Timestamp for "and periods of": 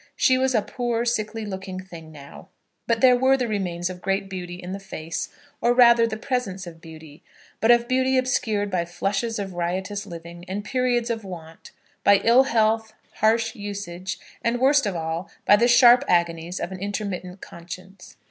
10.47-11.23